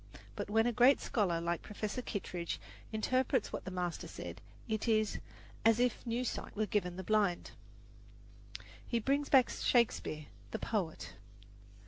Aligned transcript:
But 0.35 0.49
when 0.49 0.65
a 0.65 0.71
great 0.73 0.99
scholar 0.99 1.39
like 1.39 1.61
Professor 1.61 2.01
Kittredge 2.01 2.59
interprets 2.91 3.53
what 3.53 3.65
the 3.65 3.69
master 3.69 4.07
said, 4.07 4.41
it 4.67 4.87
is 4.87 5.19
"as 5.63 5.79
if 5.79 6.03
new 6.07 6.25
sight 6.25 6.55
were 6.55 6.65
given 6.65 6.95
the 6.97 7.03
blind." 7.03 7.51
He 8.87 8.97
brings 8.97 9.29
back 9.29 9.51
Shakespeare, 9.51 10.25
the 10.49 10.57
poet. 10.57 11.13